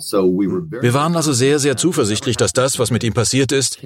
[0.00, 3.80] Wir waren also sehr, sehr zuversichtlich, dass das, was mit ihm passiert ist,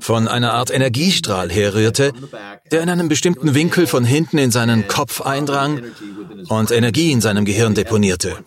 [0.00, 2.14] von einer Art Energiestrahl herrührte,
[2.72, 5.82] der in einem bestimmten Winkel von hinten in seinen Kopf eindrang
[6.48, 8.38] und Energie in seinem Gehirn deponierte.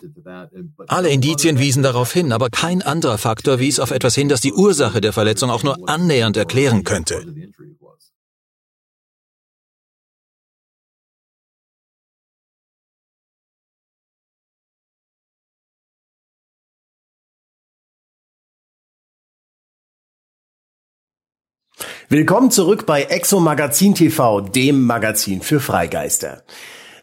[0.88, 4.52] Alle Indizien wiesen darauf hin, aber kein anderer Faktor wies auf etwas hin, das die
[4.52, 7.24] Ursache der Verletzung auch nur annähernd erklären könnte.
[22.12, 26.42] Willkommen zurück bei Exo Magazin TV, dem Magazin für Freigeister.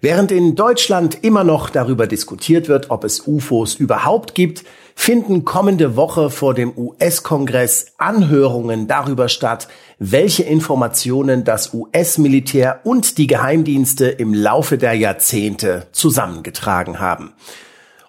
[0.01, 5.95] Während in Deutschland immer noch darüber diskutiert wird, ob es UFOs überhaupt gibt, finden kommende
[5.95, 14.35] Woche vor dem US-Kongress Anhörungen darüber statt, welche Informationen das US-Militär und die Geheimdienste im
[14.35, 17.33] Laufe der Jahrzehnte zusammengetragen haben.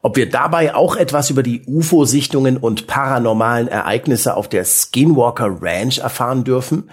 [0.02, 5.98] Ob wir dabei auch etwas über die UFO-Sichtungen und paranormalen Ereignisse auf der Skinwalker Ranch
[5.98, 6.90] erfahren dürfen?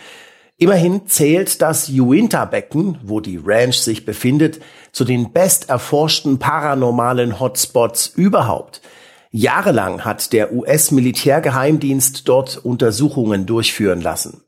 [0.58, 4.59] Immerhin zählt das Uinta-Becken, wo die Ranch sich befindet,
[4.91, 8.81] zu den best erforschten paranormalen Hotspots überhaupt.
[9.31, 14.42] Jahrelang hat der US-Militärgeheimdienst dort Untersuchungen durchführen lassen.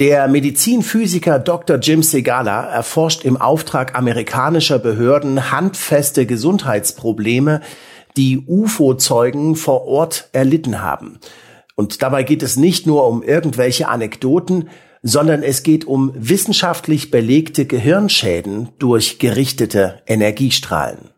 [0.00, 1.76] Der Medizinphysiker Dr.
[1.76, 7.60] Jim Segala erforscht im Auftrag amerikanischer Behörden handfeste Gesundheitsprobleme,
[8.16, 11.20] die UFO-Zeugen vor Ort erlitten haben.
[11.76, 14.68] Und dabei geht es nicht nur um irgendwelche Anekdoten,
[15.04, 21.13] sondern es geht um wissenschaftlich belegte Gehirnschäden durch gerichtete Energiestrahlen.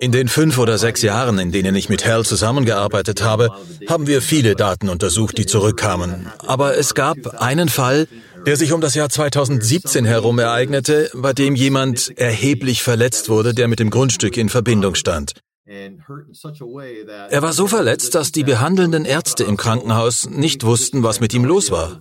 [0.00, 3.50] In den fünf oder sechs Jahren, in denen ich mit Hell zusammengearbeitet habe,
[3.88, 6.30] haben wir viele Daten untersucht, die zurückkamen.
[6.46, 8.06] Aber es gab einen Fall,
[8.46, 13.68] der sich um das Jahr 2017 herum ereignete, bei dem jemand erheblich verletzt wurde, der
[13.68, 15.34] mit dem Grundstück in Verbindung stand.
[15.64, 21.44] Er war so verletzt, dass die behandelnden Ärzte im Krankenhaus nicht wussten, was mit ihm
[21.44, 22.00] los war.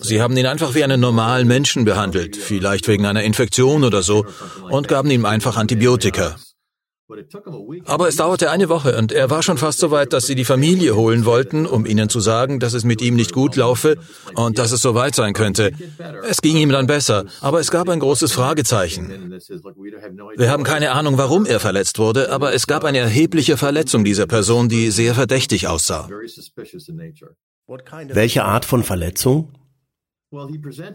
[0.00, 4.26] Sie haben ihn einfach wie einen normalen Menschen behandelt, vielleicht wegen einer Infektion oder so,
[4.70, 6.36] und gaben ihm einfach Antibiotika.
[7.86, 10.44] Aber es dauerte eine Woche und er war schon fast so weit, dass sie die
[10.44, 13.96] Familie holen wollten, um ihnen zu sagen, dass es mit ihm nicht gut laufe
[14.34, 15.72] und dass es so weit sein könnte.
[16.28, 19.32] Es ging ihm dann besser, aber es gab ein großes Fragezeichen.
[20.36, 24.26] Wir haben keine Ahnung, warum er verletzt wurde, aber es gab eine erhebliche Verletzung dieser
[24.26, 26.08] Person, die sehr verdächtig aussah.
[28.08, 29.52] Welche Art von Verletzung?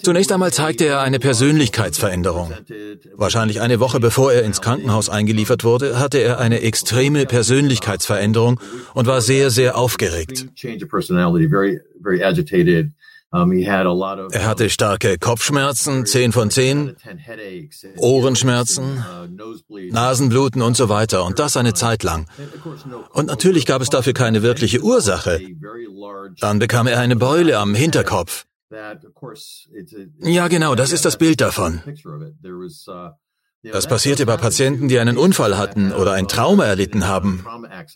[0.01, 2.53] Zunächst einmal zeigte er eine Persönlichkeitsveränderung.
[3.13, 8.59] Wahrscheinlich eine Woche bevor er ins Krankenhaus eingeliefert wurde, hatte er eine extreme Persönlichkeitsveränderung
[8.95, 10.47] und war sehr, sehr aufgeregt.
[14.31, 16.95] Er hatte starke Kopfschmerzen, 10 von 10,
[17.97, 19.03] Ohrenschmerzen,
[19.91, 22.25] Nasenbluten und so weiter und das eine Zeit lang.
[23.11, 25.41] Und natürlich gab es dafür keine wirkliche Ursache.
[26.39, 28.46] Dann bekam er eine Beule am Hinterkopf.
[30.19, 31.81] Ja, genau, das ist das Bild davon.
[33.63, 37.43] Das passierte bei Patienten, die einen Unfall hatten oder ein Trauma erlitten haben.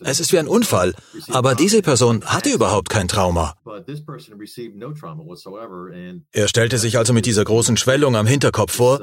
[0.00, 0.92] Es ist wie ein Unfall,
[1.30, 3.54] aber diese Person hatte überhaupt kein Trauma.
[6.32, 9.00] Er stellte sich also mit dieser großen Schwellung am Hinterkopf vor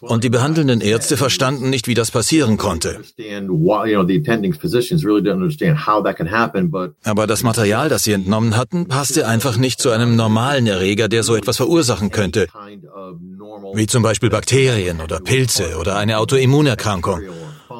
[0.00, 3.00] und die behandelnden Ärzte verstanden nicht, wie das passieren konnte.
[7.04, 11.22] Aber das Material, das sie entnommen hatten, passte einfach nicht zu einem normalen Erreger, der
[11.22, 12.48] so etwas verursachen könnte,
[13.74, 17.20] wie zum Beispiel Bakterien oder Pilze oder eine Autoimmunerkrankung.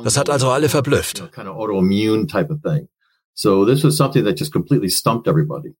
[0.04, 1.22] Das hat also alle verblüfft.
[3.34, 5.74] So this was something that just completely stumped everybody.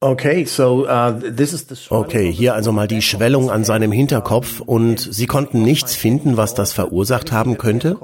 [0.00, 4.60] Okay, so, uh, this is the okay, hier also mal die Schwellung an seinem Hinterkopf
[4.60, 7.98] und Sie konnten nichts finden, was das verursacht haben könnte?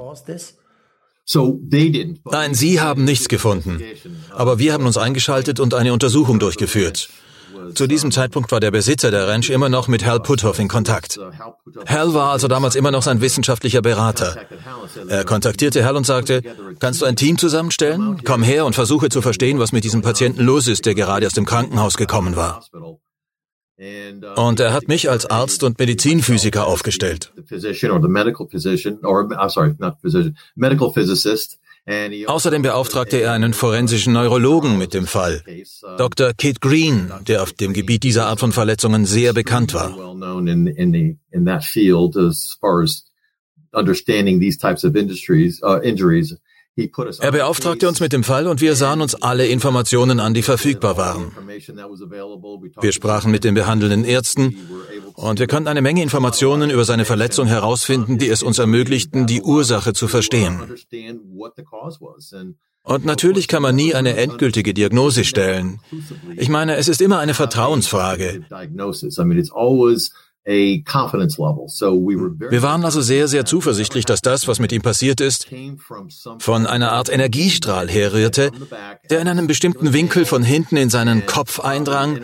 [2.25, 3.81] Nein, Sie haben nichts gefunden.
[4.31, 7.09] Aber wir haben uns eingeschaltet und eine Untersuchung durchgeführt.
[7.73, 11.19] Zu diesem Zeitpunkt war der Besitzer der Ranch immer noch mit Hal Puthoff in Kontakt.
[11.87, 14.37] Hal war also damals immer noch sein wissenschaftlicher Berater.
[15.07, 16.41] Er kontaktierte Hal und sagte,
[16.79, 18.21] kannst du ein Team zusammenstellen?
[18.23, 21.33] Komm her und versuche zu verstehen, was mit diesem Patienten los ist, der gerade aus
[21.33, 22.63] dem Krankenhaus gekommen war.
[24.37, 27.33] Und er hat mich als Arzt und Medizinphysiker aufgestellt.
[31.87, 35.43] Außerdem beauftragte er einen forensischen Neurologen mit dem Fall,
[35.97, 36.33] Dr.
[36.33, 39.95] Kit Green, der auf dem Gebiet dieser Art von Verletzungen sehr bekannt war.
[43.75, 46.33] understanding these types of industries, uh, injuries
[46.77, 50.97] Er beauftragte uns mit dem Fall und wir sahen uns alle Informationen an, die verfügbar
[50.97, 51.31] waren.
[52.81, 54.57] Wir sprachen mit den behandelnden Ärzten
[55.13, 59.41] und wir konnten eine Menge Informationen über seine Verletzung herausfinden, die es uns ermöglichten, die
[59.41, 60.61] Ursache zu verstehen.
[62.83, 65.79] Und natürlich kann man nie eine endgültige Diagnose stellen.
[66.35, 68.45] Ich meine, es ist immer eine Vertrauensfrage.
[72.51, 75.47] Wir waren also sehr, sehr zuversichtlich, dass das, was mit ihm passiert ist,
[76.37, 78.51] von einer Art Energiestrahl herrührte,
[79.09, 82.19] der in einem bestimmten Winkel von hinten in seinen Kopf eindrang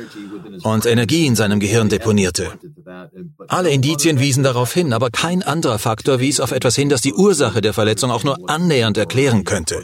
[0.62, 2.52] und Energie in seinem Gehirn deponierte.
[3.48, 7.14] Alle Indizien wiesen darauf hin, aber kein anderer Faktor wies auf etwas hin, das die
[7.14, 9.84] Ursache der Verletzung auch nur annähernd erklären könnte.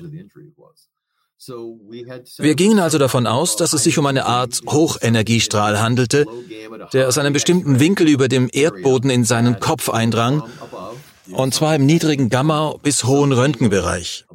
[1.49, 6.25] Wir gingen also davon aus, dass es sich um eine Art Hochenergiestrahl handelte,
[6.93, 10.43] der aus einem bestimmten Winkel über dem Erdboden in seinen Kopf eindrang,
[11.31, 14.25] und zwar im niedrigen Gamma bis hohen Röntgenbereich.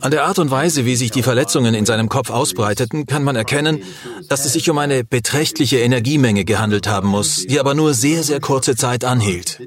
[0.00, 3.34] An der Art und Weise, wie sich die Verletzungen in seinem Kopf ausbreiteten, kann man
[3.34, 3.82] erkennen,
[4.28, 8.40] dass es sich um eine beträchtliche Energiemenge gehandelt haben muss, die aber nur sehr, sehr
[8.40, 9.60] kurze Zeit anhielt.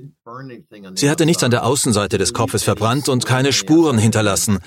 [0.96, 4.60] Sie hatte nichts an der Außenseite des Kopfes verbrannt und keine Spuren hinterlassen,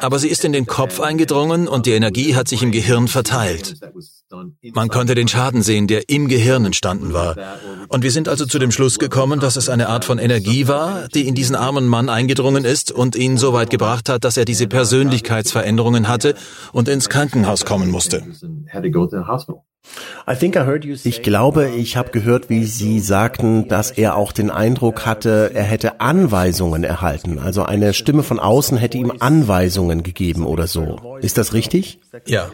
[0.00, 3.76] aber sie ist in den Kopf eingedrungen und die Energie hat sich im Gehirn verteilt.
[4.74, 7.36] Man konnte den Schaden sehen, der im Gehirn entstanden war.
[7.88, 11.08] Und wir sind also zu dem Schluss gekommen, dass es eine Art von Energie war,
[11.08, 14.44] die in diesen armen Mann eingedrungen ist und ihn so weit gebracht hat, dass er
[14.44, 16.34] diese Persönlichkeitsveränderungen hatte
[16.72, 18.24] und ins Krankenhaus kommen musste.
[21.04, 25.64] Ich glaube, ich habe gehört, wie Sie sagten, dass er auch den Eindruck hatte, er
[25.64, 27.38] hätte Anweisungen erhalten.
[27.38, 31.16] Also eine Stimme von außen hätte ihm Anweisungen gegeben oder so.
[31.20, 32.00] Ist das richtig?
[32.26, 32.50] Ja.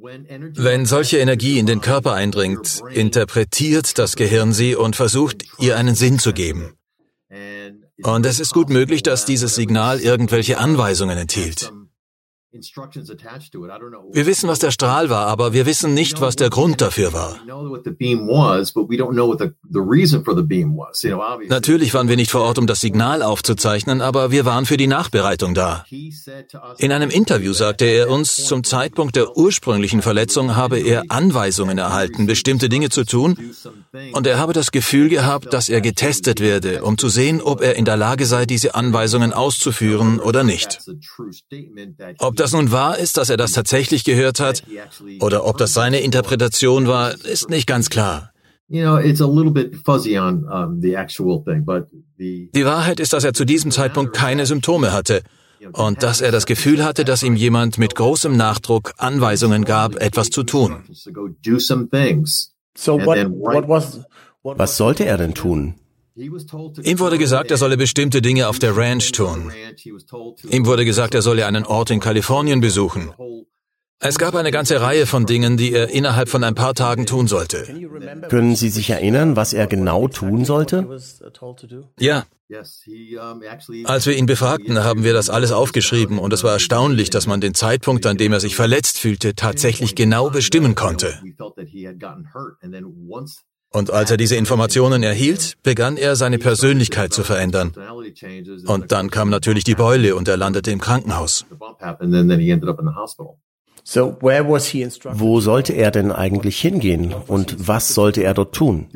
[0.00, 5.94] Wenn solche Energie in den Körper eindringt, interpretiert das Gehirn sie und versucht, ihr einen
[5.94, 6.74] Sinn zu geben.
[8.02, 11.72] Und es ist gut möglich, dass dieses Signal irgendwelche Anweisungen enthielt.
[12.54, 17.38] Wir wissen, was der Strahl war, aber wir wissen nicht, was der Grund dafür war.
[21.48, 24.86] Natürlich waren wir nicht vor Ort, um das Signal aufzuzeichnen, aber wir waren für die
[24.86, 25.86] Nachbereitung da.
[26.76, 32.26] In einem Interview sagte er uns, zum Zeitpunkt der ursprünglichen Verletzung habe er Anweisungen erhalten,
[32.26, 33.54] bestimmte Dinge zu tun,
[34.12, 37.76] und er habe das Gefühl gehabt, dass er getestet werde, um zu sehen, ob er
[37.76, 40.80] in der Lage sei, diese Anweisungen auszuführen oder nicht.
[42.18, 44.62] Ob das nun wahr ist, dass er das tatsächlich gehört hat,
[45.20, 48.32] oder ob das seine Interpretation war, ist nicht ganz klar.
[48.68, 48.84] Die
[52.64, 55.22] Wahrheit ist, dass er zu diesem Zeitpunkt keine Symptome hatte
[55.72, 60.30] und dass er das Gefühl hatte, dass ihm jemand mit großem Nachdruck Anweisungen gab, etwas
[60.30, 60.82] zu tun.
[64.42, 65.74] Was sollte er denn tun?
[66.14, 69.50] Ihm wurde gesagt, er solle bestimmte Dinge auf der Ranch tun.
[70.50, 73.12] Ihm wurde gesagt, er solle einen Ort in Kalifornien besuchen.
[74.04, 77.28] Es gab eine ganze Reihe von Dingen, die er innerhalb von ein paar Tagen tun
[77.28, 77.64] sollte.
[78.28, 80.98] Können Sie sich erinnern, was er genau tun sollte?
[82.00, 82.26] Ja.
[83.84, 87.40] Als wir ihn befragten, haben wir das alles aufgeschrieben und es war erstaunlich, dass man
[87.40, 91.22] den Zeitpunkt, an dem er sich verletzt fühlte, tatsächlich genau bestimmen konnte.
[93.72, 97.72] Und als er diese Informationen erhielt, begann er seine Persönlichkeit zu verändern.
[98.66, 101.46] Und dann kam natürlich die Beule und er landete im Krankenhaus.
[103.84, 108.88] Wo sollte er denn eigentlich hingehen und was sollte er dort tun?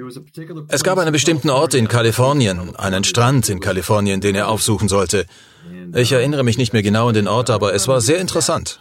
[0.68, 5.26] Es gab einen bestimmten Ort in Kalifornien, einen Strand in Kalifornien, den er aufsuchen sollte.
[5.94, 8.80] Ich erinnere mich nicht mehr genau an den Ort, aber es war sehr interessant.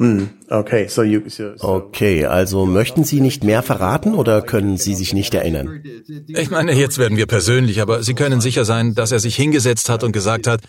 [0.00, 1.68] Hm, okay, so you, so, so.
[1.68, 5.84] okay, also möchten Sie nicht mehr verraten oder können Sie sich nicht erinnern?
[6.26, 9.90] Ich meine, jetzt werden wir persönlich, aber Sie können sicher sein, dass er sich hingesetzt
[9.90, 10.62] hat und gesagt hat,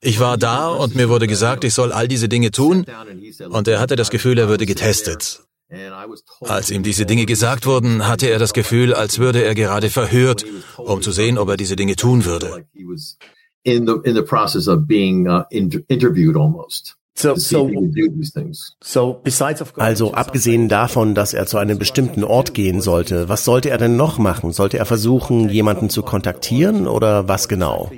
[0.00, 2.84] ich war da und mir wurde gesagt, ich soll all diese Dinge tun
[3.48, 5.44] und er hatte das Gefühl, er würde getestet.
[6.40, 10.44] Als ihm diese Dinge gesagt wurden, hatte er das Gefühl, als würde er gerade verhört,
[10.78, 12.66] um zu sehen, ob er diese Dinge tun würde.
[13.62, 16.96] In the, in the process of being uh, interviewed almost.
[19.76, 23.96] Also abgesehen davon, dass er zu einem bestimmten Ort gehen sollte, was sollte er denn
[23.96, 24.52] noch machen?
[24.52, 27.90] Sollte er versuchen, jemanden zu kontaktieren oder was genau?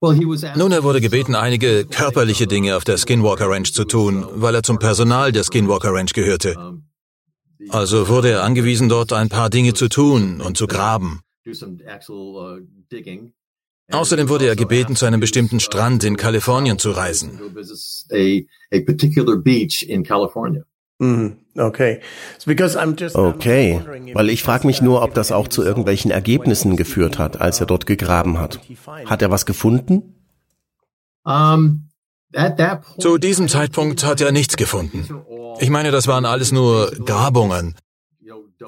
[0.00, 4.62] Nun, er wurde gebeten, einige körperliche Dinge auf der Skinwalker Ranch zu tun, weil er
[4.62, 6.54] zum Personal der Skinwalker Ranch gehörte.
[7.70, 11.20] Also wurde er angewiesen, dort ein paar Dinge zu tun und zu graben.
[13.90, 17.40] Außerdem wurde er gebeten, zu einem bestimmten Strand in Kalifornien zu reisen.
[20.98, 21.36] Mhm.
[21.56, 22.00] Okay.
[23.14, 23.80] Okay,
[24.14, 27.66] weil ich frage mich nur, ob das auch zu irgendwelchen Ergebnissen geführt hat, als er
[27.66, 28.60] dort gegraben hat.
[29.06, 30.14] Hat er was gefunden?
[32.98, 35.22] Zu diesem Zeitpunkt hat er nichts gefunden.
[35.60, 37.74] Ich meine, das waren alles nur Grabungen.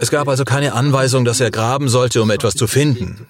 [0.00, 3.26] Es gab also keine Anweisung, dass er graben sollte, um etwas zu finden.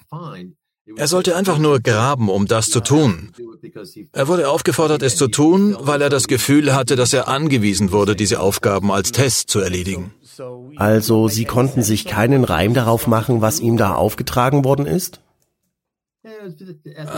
[0.95, 3.31] Er sollte einfach nur graben, um das zu tun.
[4.13, 8.15] Er wurde aufgefordert, es zu tun, weil er das Gefühl hatte, dass er angewiesen wurde,
[8.15, 10.13] diese Aufgaben als Test zu erledigen.
[10.77, 15.21] Also Sie konnten sich keinen Reim darauf machen, was ihm da aufgetragen worden ist?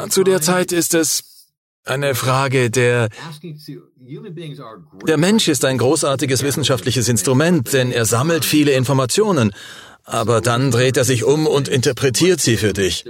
[0.10, 1.48] Zu der Zeit ist es
[1.86, 3.10] eine Frage der...
[5.08, 9.53] Der Mensch ist ein großartiges wissenschaftliches Instrument, denn er sammelt viele Informationen,
[10.04, 13.06] aber dann dreht er sich um und interpretiert sie für dich.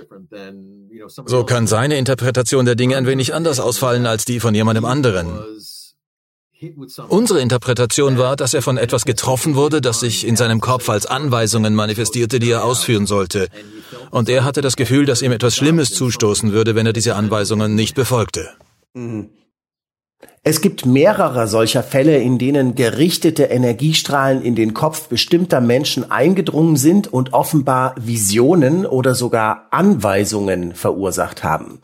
[1.26, 5.40] So kann seine Interpretation der Dinge ein wenig anders ausfallen als die von jemandem anderen.
[7.10, 11.06] Unsere Interpretation war, dass er von etwas getroffen wurde, das sich in seinem Kopf als
[11.06, 13.50] Anweisungen manifestierte, die er ausführen sollte.
[14.12, 17.76] Und er hatte das Gefühl, dass ihm etwas Schlimmes zustoßen würde, wenn er diese Anweisungen
[17.76, 18.50] nicht befolgte.
[18.94, 19.30] Mhm.
[20.44, 26.75] Es gibt mehrere solcher Fälle, in denen gerichtete Energiestrahlen in den Kopf bestimmter Menschen eingedrungen
[26.75, 31.80] sind und offenbar Visionen oder sogar Anweisungen verursacht haben.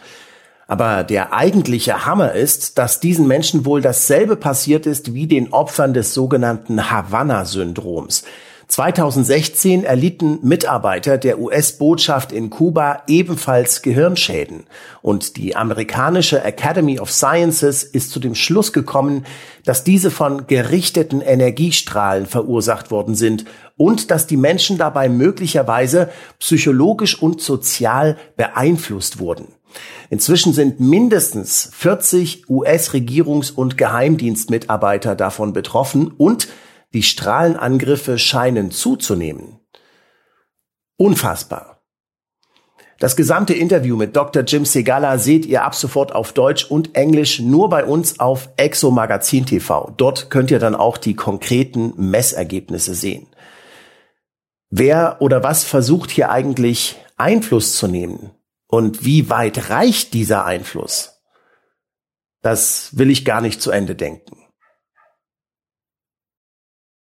[0.68, 5.94] Aber der eigentliche Hammer ist, dass diesen Menschen wohl dasselbe passiert ist wie den Opfern
[5.94, 8.24] des sogenannten Havanna-Syndroms.
[8.70, 14.68] 2016 erlitten Mitarbeiter der US-Botschaft in Kuba ebenfalls Gehirnschäden.
[15.02, 19.26] Und die amerikanische Academy of Sciences ist zu dem Schluss gekommen,
[19.66, 23.46] dass diese von gerichteten Energiestrahlen verursacht worden sind
[23.76, 29.48] und dass die Menschen dabei möglicherweise psychologisch und sozial beeinflusst wurden.
[30.12, 36.48] Inzwischen sind mindestens 40 US-Regierungs- und Geheimdienstmitarbeiter davon betroffen und
[36.94, 39.60] die Strahlenangriffe scheinen zuzunehmen.
[40.98, 41.80] Unfassbar.
[43.00, 44.44] Das gesamte Interview mit Dr.
[44.44, 48.92] Jim Segala seht ihr ab sofort auf Deutsch und Englisch nur bei uns auf Exo
[48.92, 49.94] Magazin TV.
[49.96, 53.28] Dort könnt ihr dann auch die konkreten Messergebnisse sehen.
[54.70, 58.32] Wer oder was versucht hier eigentlich Einfluss zu nehmen?
[58.68, 61.22] Und wie weit reicht dieser Einfluss?
[62.42, 64.39] Das will ich gar nicht zu Ende denken.